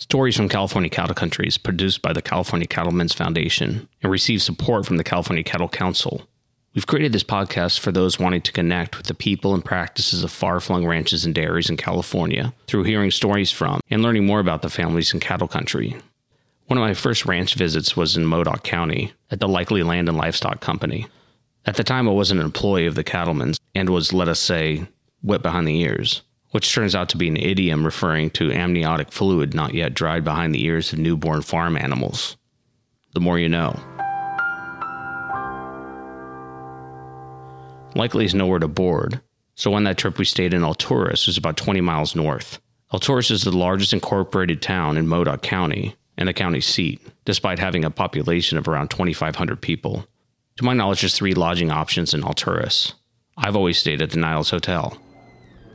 [0.00, 4.86] Stories from California Cattle Country is produced by the California Cattlemen's Foundation and receives support
[4.86, 6.22] from the California Cattle Council.
[6.72, 10.30] We've created this podcast for those wanting to connect with the people and practices of
[10.30, 14.62] far flung ranches and dairies in California through hearing stories from and learning more about
[14.62, 15.96] the families in cattle country.
[16.66, 20.16] One of my first ranch visits was in Modoc County at the Likely Land and
[20.16, 21.08] Livestock Company.
[21.66, 24.86] At the time, I was an employee of the cattlemen's and was, let us say,
[25.24, 29.54] wet behind the ears which turns out to be an idiom referring to amniotic fluid
[29.54, 32.36] not yet dried behind the ears of newborn farm animals.
[33.14, 33.78] The more you know.
[37.94, 39.20] Likely is nowhere to board,
[39.54, 42.60] so on that trip we stayed in Alturas, which is about 20 miles north.
[42.92, 47.84] Alturas is the largest incorporated town in Modoc County and the county seat, despite having
[47.84, 50.06] a population of around 2,500 people.
[50.56, 52.94] To my knowledge, there's three lodging options in Alturas.
[53.36, 54.98] I've always stayed at the Niles Hotel.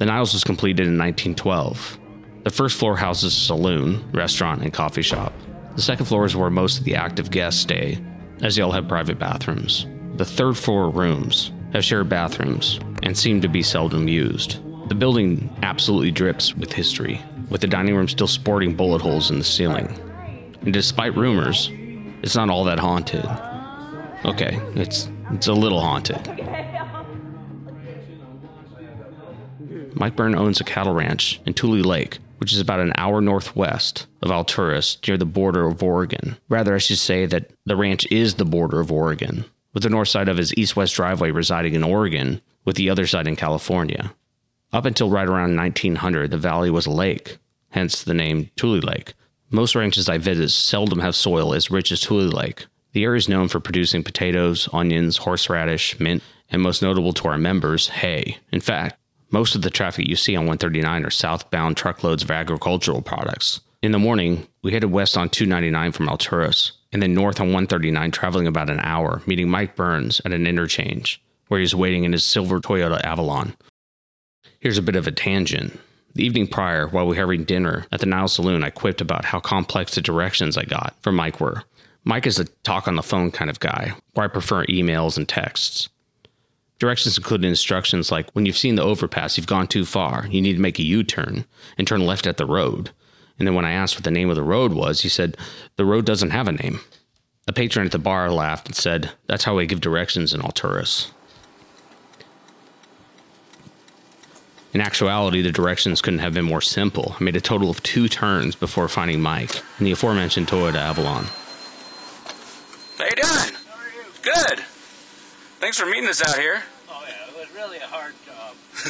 [0.04, 1.98] The Niles was completed in 1912.
[2.44, 5.32] The first floor houses a saloon, restaurant, and coffee shop.
[5.78, 8.04] The second floor is where most of the active guests stay,
[8.42, 9.88] as they all have private bathrooms.
[10.16, 14.58] The third floor rooms have shared bathrooms and seem to be seldom used.
[14.90, 19.38] The building absolutely drips with history, with the dining room still sporting bullet holes in
[19.38, 19.88] the ceiling.
[20.64, 21.70] And despite rumors,
[22.22, 23.26] it's not all that haunted.
[24.26, 26.18] Okay, it's it's a little haunted.
[29.96, 34.06] Mike Byrne owns a cattle ranch in Tule Lake, which is about an hour northwest
[34.22, 36.38] of Alturas near the border of Oregon.
[36.50, 40.10] Rather, I should say that the ranch is the border of Oregon, with the north
[40.10, 44.14] side of his east west driveway residing in Oregon, with the other side in California.
[44.72, 47.38] Up until right around 1900, the valley was a lake,
[47.70, 49.14] hence the name Tule Lake.
[49.50, 52.66] Most ranches I visit seldom have soil as rich as Tule Lake.
[52.94, 57.38] The area is known for producing potatoes, onions, horseradish, mint, and most notable to our
[57.38, 58.38] members, hay.
[58.52, 58.98] In fact,
[59.34, 63.62] most of the traffic you see on 139 are southbound truckloads of agricultural products.
[63.82, 68.12] In the morning, we headed west on 299 from Alturas, and then north on 139,
[68.12, 72.14] traveling about an hour, meeting Mike Burns at an interchange, where he was waiting in
[72.14, 73.58] his silver Toyota Avalon.
[74.60, 75.80] Here's a bit of a tangent.
[76.14, 79.26] The evening prior, while we were having dinner at the Niles Saloon, I quipped about
[79.26, 81.64] how complex the directions I got from Mike were.
[82.04, 85.28] Mike is a talk on the phone kind of guy, where I prefer emails and
[85.28, 85.90] texts.
[86.84, 90.56] Directions include instructions like when you've seen the overpass, you've gone too far, you need
[90.56, 91.46] to make a U turn
[91.78, 92.90] and turn left at the road.
[93.40, 95.38] And then when I asked what the name of the road was, he said,
[95.78, 96.82] The road doesn't have a name.
[97.48, 101.12] A patron at the bar laughed and said, That's how we give directions in Alturas.
[104.74, 107.16] In actuality, the directions couldn't have been more simple.
[107.18, 111.28] I made a total of two turns before finding Mike in the aforementioned Toyota Avalon.
[112.98, 113.26] How you doing?
[113.26, 114.04] How are you?
[114.22, 114.66] Good.
[115.62, 116.62] Thanks for meeting us out here.
[116.90, 118.56] Oh yeah, it was really a hard job.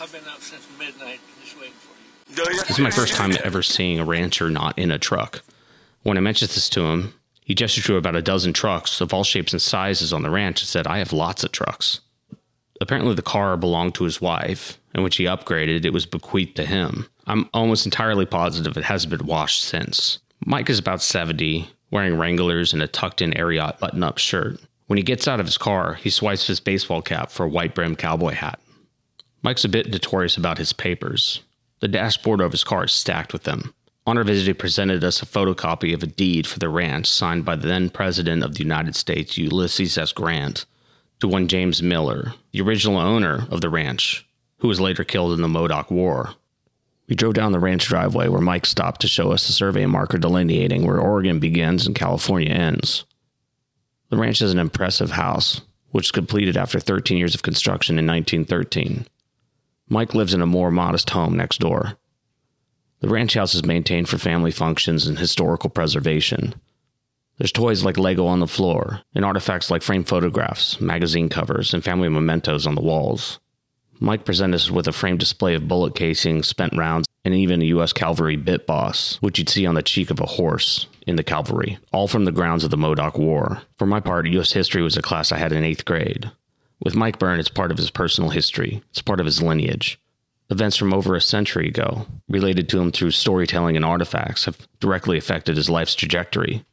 [0.00, 2.44] I've been up since midnight just waiting for you.
[2.44, 5.42] This is my first time ever seeing a rancher not in a truck.
[6.04, 9.24] When I mentioned this to him, he gestured to about a dozen trucks of all
[9.24, 12.00] shapes and sizes on the ranch and said, I have lots of trucks.
[12.80, 16.66] Apparently, the car belonged to his wife, and when she upgraded, it was bequeathed to
[16.66, 17.08] him.
[17.26, 20.20] I'm almost entirely positive it hasn't been washed since.
[20.46, 24.60] Mike is about 70, wearing Wranglers and a tucked in Ariat button up shirt.
[24.88, 27.74] When he gets out of his car, he swipes his baseball cap for a white
[27.74, 28.58] brimmed cowboy hat.
[29.42, 31.42] Mike's a bit notorious about his papers.
[31.80, 33.74] The dashboard of his car is stacked with them.
[34.06, 37.44] On our visit, he presented us a photocopy of a deed for the ranch signed
[37.44, 40.12] by the then President of the United States, Ulysses S.
[40.12, 40.64] Grant,
[41.20, 44.26] to one James Miller, the original owner of the ranch,
[44.60, 46.30] who was later killed in the Modoc War.
[47.08, 50.16] We drove down the ranch driveway where Mike stopped to show us the survey marker
[50.16, 53.04] delineating where Oregon begins and California ends.
[54.10, 55.60] The ranch is an impressive house,
[55.90, 59.06] which was completed after 13 years of construction in 1913.
[59.88, 61.98] Mike lives in a more modest home next door.
[63.00, 66.54] The ranch house is maintained for family functions and historical preservation.
[67.36, 71.84] There's toys like Lego on the floor, and artifacts like framed photographs, magazine covers, and
[71.84, 73.38] family mementos on the walls.
[74.00, 77.66] Mike presented us with a framed display of bullet casings, spent rounds, and even a
[77.66, 77.92] U.S.
[77.92, 81.78] Cavalry bit boss, which you'd see on the cheek of a horse in the cavalry,
[81.92, 83.62] all from the grounds of the Modoc War.
[83.76, 84.52] For my part, U.S.
[84.52, 86.30] history was a class I had in eighth grade.
[86.80, 89.98] With Mike Byrne, it's part of his personal history, it's part of his lineage.
[90.50, 95.18] Events from over a century ago, related to him through storytelling and artifacts, have directly
[95.18, 96.64] affected his life's trajectory.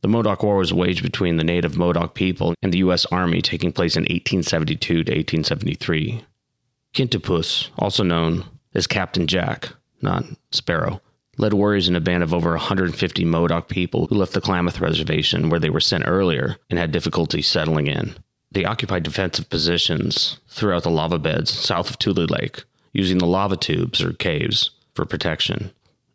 [0.00, 3.04] The Modoc War was waged between the native Modoc people and the U.S.
[3.06, 6.24] Army, taking place in 1872 to 1873.
[6.94, 8.44] Kintpuash, also known
[8.74, 9.70] as Captain Jack,
[10.00, 11.00] not Sparrow,
[11.38, 15.48] led warriors in a band of over 150 Modoc people who left the Klamath Reservation
[15.48, 18.14] where they were sent earlier and had difficulty settling in.
[18.50, 23.56] They occupied defensive positions throughout the lava beds south of Tule Lake, using the lava
[23.56, 25.70] tubes or caves for protection.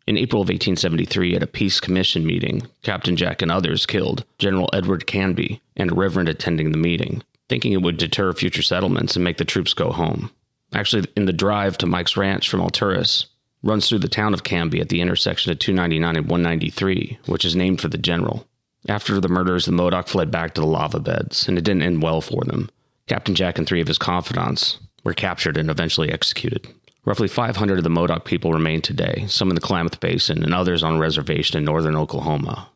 [0.06, 4.68] In April of 1873, at a peace commission meeting, Captain Jack and others killed General
[4.74, 9.24] Edward Canby and a reverend attending the meeting, thinking it would deter future settlements and
[9.24, 10.30] make the troops go home.
[10.74, 13.26] Actually, in the drive to Mike's Ranch from Alturas,
[13.64, 17.56] runs through the town of Canby at the intersection of 299 and 193, which is
[17.56, 18.46] named for the general.
[18.86, 22.02] After the murders, the Modoc fled back to the lava beds, and it didn't end
[22.02, 22.68] well for them.
[23.06, 26.66] Captain Jack and three of his confidants were captured and eventually executed.
[27.06, 30.82] Roughly 500 of the Modoc people remain today, some in the Klamath Basin and others
[30.82, 32.68] on reservation in northern Oklahoma.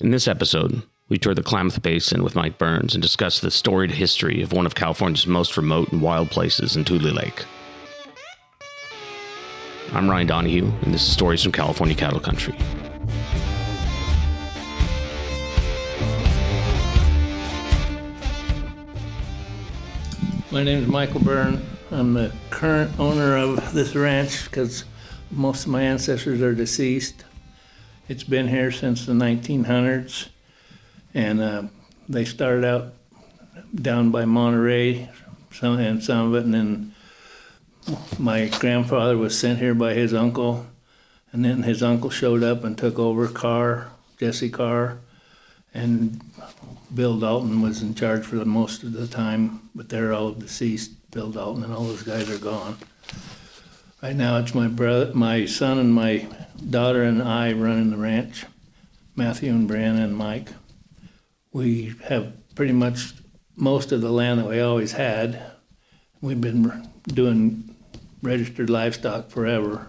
[0.00, 3.92] In this episode, we tour the Klamath Basin with Mike Burns and discuss the storied
[3.92, 7.44] history of one of California's most remote and wild places in Tule Lake.
[9.92, 12.54] I'm Ryan Donahue, and this is Stories from California Cattle Country.
[20.50, 21.64] My name is Michael Byrne.
[21.90, 24.84] I'm the current owner of this ranch because
[25.30, 27.24] most of my ancestors are deceased.
[28.08, 30.28] It's been here since the 1900s,
[31.12, 31.62] and uh,
[32.08, 32.94] they started out
[33.74, 35.08] down by Monterey,
[35.52, 36.93] some and some of it, and then
[38.18, 40.66] my grandfather was sent here by his uncle,
[41.32, 44.98] and then his uncle showed up and took over Carr, Jesse Carr,
[45.72, 46.20] and
[46.94, 50.92] Bill Dalton was in charge for the most of the time, but they're all deceased.
[51.10, 52.76] Bill Dalton and all those guys are gone.
[54.02, 56.26] Right now, it's my brother, my son, and my
[56.68, 58.44] daughter and I running the ranch.
[59.16, 60.50] Matthew and Brianna and Mike.
[61.52, 63.14] We have pretty much
[63.56, 65.40] most of the land that we always had.
[66.20, 67.63] We've been doing
[68.24, 69.88] registered livestock forever,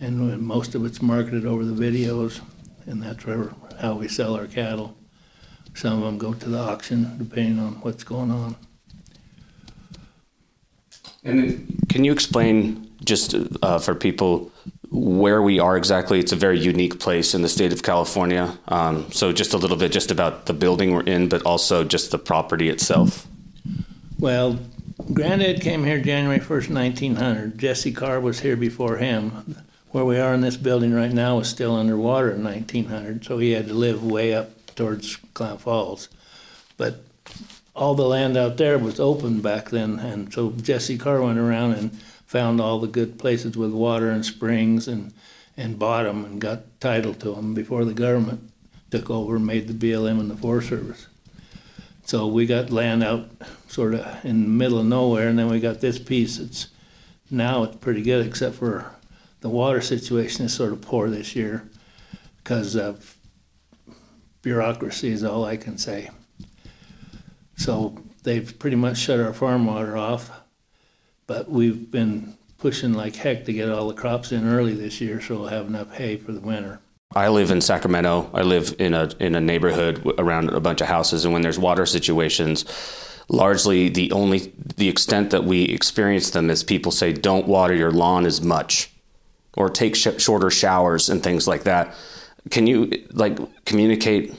[0.00, 2.40] and most of it's marketed over the videos,
[2.86, 4.96] and that's where, how we sell our cattle.
[5.74, 8.56] Some of them go to the auction, depending on what's going on.
[11.24, 14.50] And then, can you explain just uh, for people
[14.90, 16.20] where we are exactly?
[16.20, 18.56] It's a very unique place in the state of California.
[18.68, 22.10] Um, so, just a little bit just about the building we're in, but also just
[22.10, 23.26] the property itself.
[24.18, 24.58] Well,
[25.12, 27.58] Granddad came here January 1st, 1900.
[27.58, 29.56] Jesse Carr was here before him.
[29.90, 33.52] Where we are in this building right now was still underwater in 1900, so he
[33.52, 36.08] had to live way up towards Clown Falls.
[36.76, 37.02] But
[37.74, 41.74] all the land out there was open back then, and so Jesse Carr went around
[41.74, 41.92] and
[42.26, 45.12] found all the good places with water and springs and
[45.56, 48.50] and bought them and got title to them before the government
[48.90, 51.06] took over and made the BLM and the Forest Service.
[52.06, 53.28] So we got land out
[53.66, 56.38] sort of in the middle of nowhere, and then we got this piece.
[56.38, 56.68] It's
[57.32, 58.92] now it's pretty good, except for
[59.40, 61.68] the water situation is sort of poor this year
[62.38, 63.16] because of
[64.42, 66.10] bureaucracy is all I can say.
[67.56, 70.30] So they've pretty much shut our farm water off,
[71.26, 75.20] but we've been pushing like heck to get all the crops in early this year
[75.20, 76.78] so we'll have enough hay for the winter.
[77.16, 78.30] I live in Sacramento.
[78.34, 81.58] I live in a in a neighborhood around a bunch of houses, and when there's
[81.58, 82.66] water situations,
[83.30, 87.90] largely the only the extent that we experience them is people say don't water your
[87.90, 88.90] lawn as much,
[89.56, 91.94] or take sh- shorter showers and things like that.
[92.50, 94.34] Can you like communicate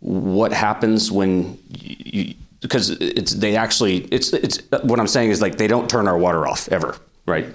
[0.00, 5.58] what happens when you because it's they actually it's it's what I'm saying is like
[5.58, 7.46] they don't turn our water off ever, right?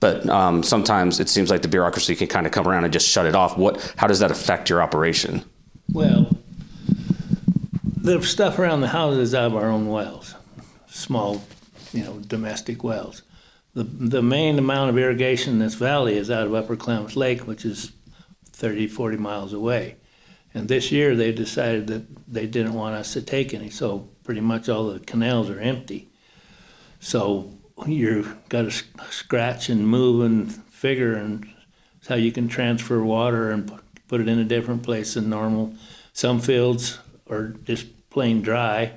[0.00, 3.06] But um, sometimes it seems like the bureaucracy can kind of come around and just
[3.06, 3.56] shut it off.
[3.56, 5.44] What how does that affect your operation?
[5.92, 6.36] Well,
[7.84, 10.34] the stuff around the houses out of our own wells,
[10.86, 11.42] small,
[11.92, 13.22] you know, domestic wells.
[13.74, 17.42] The the main amount of irrigation in this valley is out of Upper Klamath Lake,
[17.42, 17.92] which is
[18.52, 19.96] 30, 40 miles away.
[20.52, 24.40] And this year they decided that they didn't want us to take any, so pretty
[24.40, 26.08] much all the canals are empty.
[26.98, 27.52] So
[27.86, 31.48] you've got to scratch and move and figure and
[32.08, 33.70] how you can transfer water and
[34.08, 35.74] put it in a different place than normal.
[36.12, 38.92] Some fields are just plain dry.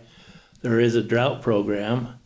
[0.62, 2.20] There is a drought program,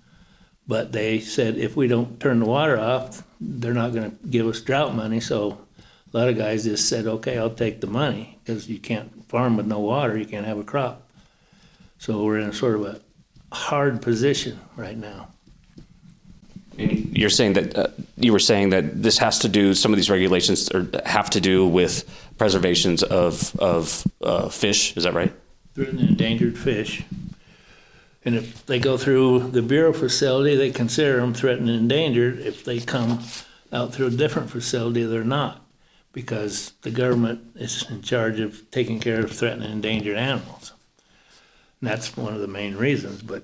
[0.68, 4.48] but they said if we don't turn the water off, they're not going to give
[4.48, 5.20] us drought money.
[5.20, 5.60] So
[6.14, 9.58] a lot of guys just said, okay, I'll take the money because you can't farm
[9.58, 11.10] with no water, you can't have a crop.
[11.98, 13.02] So we're in a sort of a
[13.56, 15.30] hard position right now.
[16.78, 20.10] You're saying that uh, you were saying that this has to do some of these
[20.10, 22.06] regulations or have to do with
[22.38, 24.96] preservations of of uh, fish.
[24.96, 25.34] Is that right?
[25.74, 27.04] Threatened and endangered fish.
[28.24, 32.40] And if they go through the bureau facility, they consider them threatened and endangered.
[32.40, 33.24] If they come
[33.72, 35.62] out through a different facility, they're not
[36.12, 40.74] because the government is in charge of taking care of threatened and endangered animals.
[41.80, 43.44] And that's one of the main reasons, but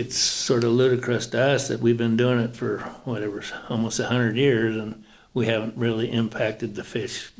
[0.00, 4.34] it's sort of ludicrous to us that we've been doing it for whatever, almost 100
[4.34, 5.04] years, and
[5.34, 7.30] we haven't really impacted the fish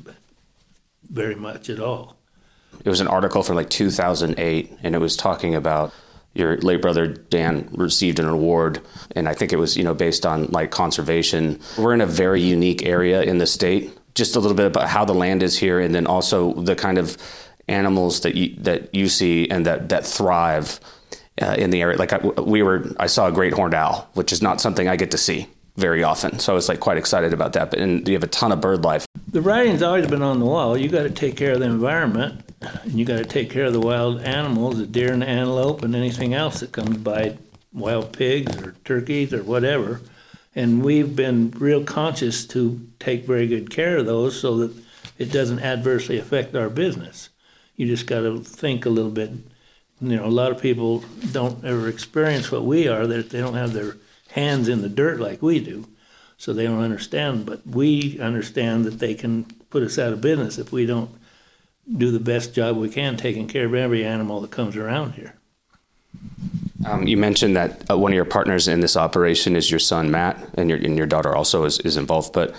[1.09, 2.19] very much at all.
[2.85, 5.95] It was an article from like 2008, and it was talking about
[6.35, 8.83] your late brother Dan received an award,
[9.17, 11.61] and I think it was you know based on like conservation.
[11.79, 13.97] We're in a very unique area in the state.
[14.15, 16.99] Just a little bit about how the land is here, and then also the kind
[16.99, 17.17] of
[17.69, 20.79] animals that you that you see and that that thrive
[21.41, 21.99] uh, in the area.
[21.99, 24.97] Like I, we were, I saw a great horned owl, which is not something I
[24.97, 26.39] get to see very often.
[26.39, 27.71] So I was like quite excited about that.
[27.71, 29.07] But and you have a ton of bird life.
[29.29, 30.77] The writing's always been on the wall.
[30.77, 33.73] You got to take care of the environment, and you got to take care of
[33.73, 37.37] the wild animals, the deer and the antelope, and anything else that comes by,
[37.73, 40.01] wild pigs or turkeys or whatever.
[40.55, 44.75] And we've been real conscious to take very good care of those so that
[45.17, 47.29] it doesn't adversely affect our business.
[47.77, 49.31] You just got to think a little bit.
[50.01, 53.07] You know, a lot of people don't ever experience what we are.
[53.07, 53.97] That they don't have their
[54.31, 55.87] hands in the dirt like we do,
[56.39, 57.47] so they don't understand.
[57.47, 61.11] But we understand that they can put us out of business if we don't
[61.97, 65.35] do the best job we can taking care of every animal that comes around here.
[66.87, 70.11] Um, you mentioned that uh, one of your partners in this operation is your son
[70.11, 72.33] Matt, and your and your daughter also is, is involved.
[72.33, 72.55] But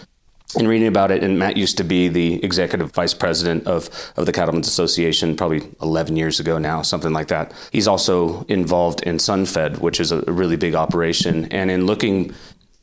[0.56, 4.26] in reading about it, and Matt used to be the executive vice president of, of
[4.26, 7.54] the Cattlemen's Association probably 11 years ago now, something like that.
[7.72, 11.46] He's also involved in Sunfed, which is a really big operation.
[11.52, 12.34] And in looking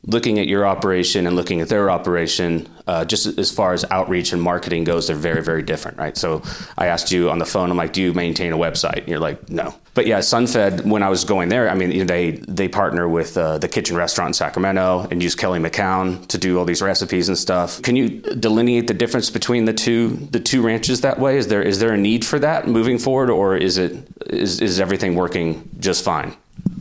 [0.05, 4.31] looking at your operation and looking at their operation, uh, just as far as outreach
[4.31, 6.15] and marketing goes, they're very, very different, right?
[6.15, 6.41] So
[6.77, 8.99] I asked you on the phone, I'm like, do you maintain a website?
[8.99, 9.75] And you're like, no.
[9.93, 13.57] But yeah, Sunfed, when I was going there, I mean, they they partner with uh,
[13.57, 17.37] the Kitchen Restaurant in Sacramento and use Kelly McCown to do all these recipes and
[17.37, 17.81] stuff.
[17.81, 21.37] Can you delineate the difference between the two the two ranches that way?
[21.37, 24.79] Is there is there a need for that moving forward, or is it is is
[24.79, 26.33] everything working just fine?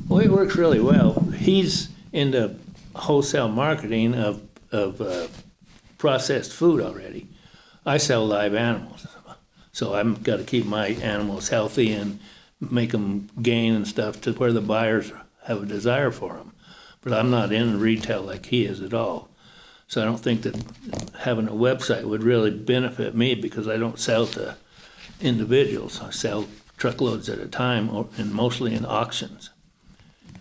[0.08, 1.20] Well, it works really well.
[1.36, 2.54] He's into
[2.98, 5.28] wholesale marketing of, of uh,
[5.96, 7.28] processed food already.
[7.86, 9.06] I sell live animals,
[9.72, 12.18] so I've got to keep my animals healthy and
[12.60, 15.12] make them gain and stuff to where the buyers
[15.44, 16.52] have a desire for them.
[17.00, 19.28] But I'm not in retail like he is at all.
[19.86, 20.62] So I don't think that
[21.20, 24.56] having a website would really benefit me because I don't sell to
[25.20, 26.00] individuals.
[26.02, 27.88] I sell truckloads at a time
[28.18, 29.50] and mostly in auctions,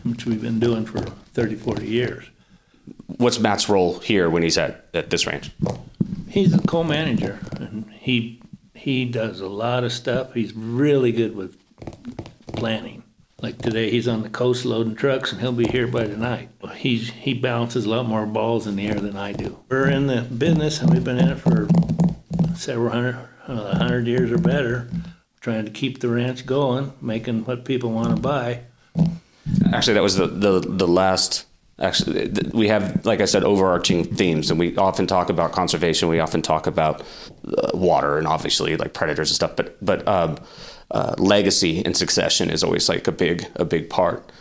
[0.03, 2.29] which we've been doing for 30, 40 years.
[3.17, 5.51] What's Matt's role here when he's at, at this ranch?
[6.29, 8.41] He's a co-manager, and he
[8.73, 10.33] he does a lot of stuff.
[10.33, 11.57] He's really good with
[12.55, 13.03] planning.
[13.41, 16.49] Like today, he's on the coast loading trucks, and he'll be here by tonight.
[16.75, 19.59] He's he bounces a lot more balls in the air than I do.
[19.69, 21.67] We're in the business, and we've been in it for
[22.55, 23.17] several hundred,
[23.47, 24.89] uh, hundred years or better,
[25.39, 28.61] trying to keep the ranch going, making what people want to buy.
[29.71, 31.45] Actually, that was the, the, the last
[31.79, 36.19] actually we have like i said overarching themes and we often talk about conservation we
[36.19, 37.01] often talk about
[37.55, 40.37] uh, water and obviously like predators and stuff but but um,
[40.91, 44.31] uh, legacy and succession is always like a big a big part.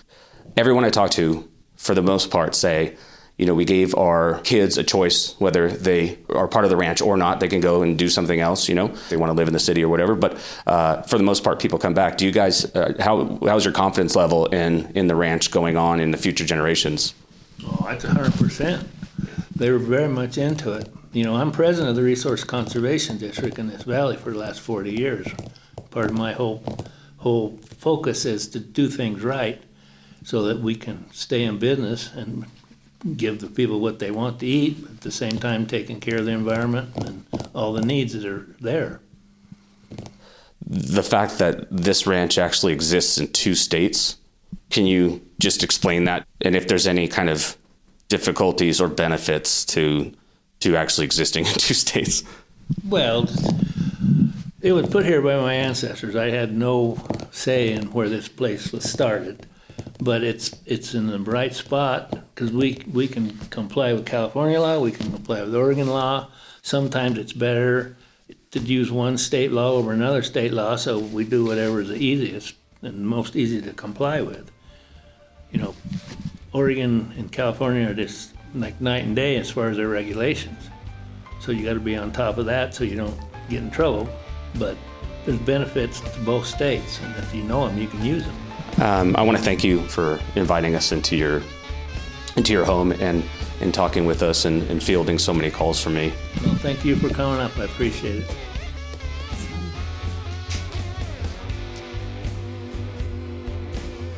[0.57, 2.97] Everyone i talk to for the most part say
[3.37, 7.03] you know we gave our kids a choice whether they are part of the ranch
[7.03, 7.41] or not.
[7.41, 9.61] They can go and do something else you know they want to live in the
[9.61, 12.17] city or whatever but uh, for the most part people come back.
[12.17, 16.01] Do you guys uh, how how's your confidence level in in the ranch going on
[16.01, 17.13] in the future generations
[17.65, 18.89] Oh, that's hundred percent.
[19.55, 20.89] They were very much into it.
[21.13, 24.61] You know, I'm president of the Resource Conservation District in this valley for the last
[24.61, 25.27] forty years.
[25.91, 26.63] Part of my whole,
[27.19, 29.63] whole focus is to do things right
[30.25, 32.45] so that we can stay in business and
[33.17, 36.27] give the people what they want to eat, at the same time taking care of
[36.27, 39.01] the environment and all the needs that are there.
[40.67, 44.17] The fact that this ranch actually exists in two states,
[44.69, 47.57] can you just explain that and if there's any kind of
[48.09, 50.13] difficulties or benefits to
[50.61, 52.23] to actually existing in two states?
[52.89, 53.29] Well,
[54.61, 56.17] it was put here by my ancestors.
[56.17, 56.99] I had no
[57.31, 59.47] say in where this place was started,
[60.01, 64.81] but it's it's in the right spot because we we can comply with California law,
[64.81, 66.29] we can comply with Oregon law.
[66.63, 67.97] Sometimes it's better
[68.51, 71.97] to use one state law over another state law, so we do whatever is the
[71.97, 74.51] easiest and most easy to comply with.
[75.51, 75.75] You know,
[76.53, 80.71] Oregon and California are just like night and day as far as their regulations.
[81.41, 84.09] So you got to be on top of that so you don't get in trouble.
[84.59, 84.77] But
[85.25, 88.37] there's benefits to both states, and if you know them, you can use them.
[88.79, 91.43] Um, I want to thank you for inviting us into your
[92.37, 93.25] into your home and
[93.61, 96.13] and talking with us and, and fielding so many calls from me.
[96.45, 97.57] Well, thank you for coming up.
[97.59, 98.37] I appreciate it.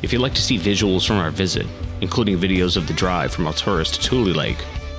[0.08, 1.66] If you'd like to see visuals from our visit,
[2.00, 4.56] including videos of the drive from Alturas to Tule Lake,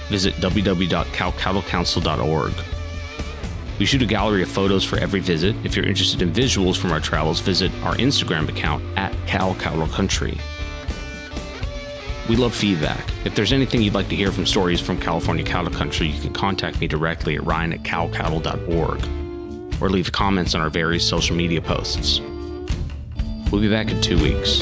[0.08, 2.54] visit www.calcattlecouncil.org.
[3.80, 5.56] We shoot a gallery of photos for every visit.
[5.64, 9.88] If you're interested in visuals from our travels, visit our Instagram account at Cal Cattle
[9.88, 10.38] Country.
[12.30, 13.04] We love feedback.
[13.26, 16.34] If there's anything you'd like to hear from stories from California cattle country, you can
[16.34, 21.62] contact me directly at ryan at calcattle.org or leave comments on our various social media
[21.62, 22.22] posts.
[23.52, 24.62] We'll be back in two weeks.